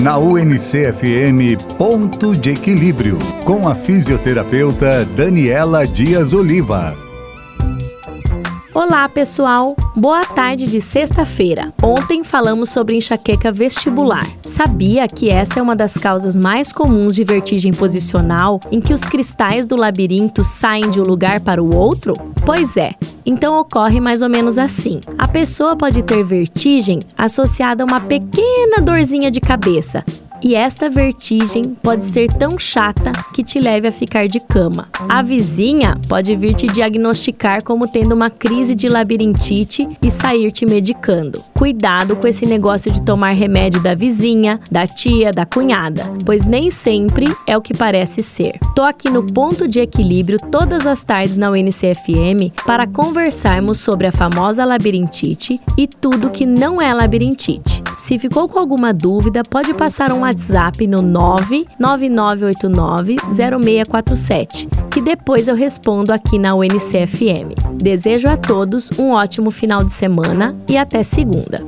na 0.00 0.16
UNCFM 0.16 1.56
Ponto 1.76 2.32
de 2.32 2.50
Equilíbrio, 2.50 3.18
com 3.44 3.68
a 3.68 3.74
fisioterapeuta 3.74 5.04
Daniela 5.04 5.84
Dias 5.86 6.32
Oliva. 6.32 6.94
Olá, 8.72 9.08
pessoal! 9.08 9.74
Boa 9.96 10.24
tarde 10.24 10.66
de 10.68 10.80
sexta-feira. 10.80 11.72
Ontem 11.82 12.22
falamos 12.22 12.68
sobre 12.70 12.94
enxaqueca 12.96 13.50
vestibular. 13.50 14.24
Sabia 14.44 15.08
que 15.08 15.30
essa 15.30 15.58
é 15.58 15.62
uma 15.62 15.74
das 15.74 15.94
causas 15.94 16.38
mais 16.38 16.72
comuns 16.72 17.16
de 17.16 17.24
vertigem 17.24 17.72
posicional, 17.72 18.60
em 18.70 18.80
que 18.80 18.92
os 18.92 19.00
cristais 19.00 19.66
do 19.66 19.74
labirinto 19.74 20.44
saem 20.44 20.88
de 20.90 21.00
um 21.00 21.04
lugar 21.04 21.40
para 21.40 21.60
o 21.60 21.74
outro? 21.74 22.12
Pois 22.46 22.76
é, 22.76 22.92
então 23.30 23.60
ocorre 23.60 24.00
mais 24.00 24.22
ou 24.22 24.30
menos 24.30 24.56
assim: 24.58 25.00
a 25.18 25.28
pessoa 25.28 25.76
pode 25.76 26.02
ter 26.02 26.24
vertigem 26.24 26.98
associada 27.16 27.84
a 27.84 27.86
uma 27.86 28.00
pequena 28.00 28.78
dorzinha 28.82 29.30
de 29.30 29.38
cabeça, 29.38 30.02
e 30.42 30.54
esta 30.54 30.88
vertigem 30.88 31.64
pode 31.82 32.04
ser 32.04 32.28
tão 32.32 32.56
chata 32.58 33.10
que 33.34 33.42
te 33.42 33.58
leve 33.58 33.88
a 33.88 33.92
ficar 33.92 34.28
de 34.28 34.38
cama. 34.38 34.88
A 35.08 35.20
vizinha 35.20 35.98
pode 36.08 36.34
vir 36.36 36.54
te 36.54 36.66
diagnosticar 36.68 37.62
como 37.64 37.90
tendo 37.90 38.14
uma 38.14 38.30
crise 38.30 38.74
de 38.74 38.88
labirintite 38.88 39.88
e 40.00 40.10
sair 40.10 40.52
te 40.52 40.64
medicando. 40.64 41.40
Cuidado 41.58 42.14
com 42.14 42.26
esse 42.28 42.46
negócio 42.46 42.92
de 42.92 43.02
tomar 43.02 43.34
remédio 43.34 43.82
da 43.82 43.94
vizinha, 43.96 44.60
da 44.70 44.86
tia, 44.86 45.32
da 45.32 45.44
cunhada, 45.44 46.04
pois 46.24 46.44
nem 46.44 46.70
sempre 46.70 47.26
é 47.46 47.56
o 47.56 47.62
que 47.62 47.74
parece 47.76 48.22
ser. 48.22 48.54
Tô 48.76 48.82
aqui 48.82 49.10
no 49.10 49.24
ponto 49.24 49.66
de 49.66 49.80
equilíbrio 49.80 50.38
todas 50.52 50.86
as 50.86 51.02
tardes 51.02 51.36
na 51.36 51.50
UNCFM 51.50 52.52
para 52.64 52.86
conversarmos 52.86 53.78
sobre 53.80 54.06
a 54.06 54.12
famosa 54.12 54.64
labirintite 54.64 55.58
e 55.76 55.88
tudo 55.88 56.30
que 56.30 56.46
não 56.46 56.80
é 56.80 56.94
labirintite. 56.94 57.77
Se 57.98 58.16
ficou 58.18 58.48
com 58.48 58.58
alguma 58.60 58.94
dúvida, 58.94 59.42
pode 59.42 59.74
passar 59.74 60.12
um 60.12 60.20
WhatsApp 60.20 60.86
no 60.86 60.98
999890647, 61.78 64.68
que 64.88 65.00
depois 65.02 65.48
eu 65.48 65.56
respondo 65.56 66.12
aqui 66.12 66.38
na 66.38 66.54
UNCFM. 66.54 67.56
Desejo 67.74 68.28
a 68.28 68.36
todos 68.36 68.90
um 68.96 69.10
ótimo 69.10 69.50
final 69.50 69.82
de 69.82 69.90
semana 69.92 70.56
e 70.68 70.76
até 70.76 71.02
segunda. 71.02 71.67